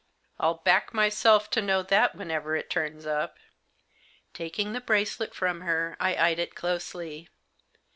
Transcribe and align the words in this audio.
I'll 0.39 0.55
back 0.55 0.95
myself 0.95 1.51
to 1.51 1.61
know 1.61 1.83
that 1.83 2.15
wherever 2.15 2.55
it 2.55 2.71
turns 2.71 3.05
up." 3.05 3.37
Taking 4.33 4.73
the 4.73 4.81
bracelet 4.81 5.35
from 5.35 5.61
her 5.61 5.95
I 5.99 6.15
eyed 6.15 6.39
it 6.39 6.55
closely. 6.55 7.29